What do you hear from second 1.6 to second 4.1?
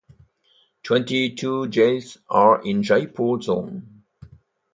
jails are in Jaipur zone.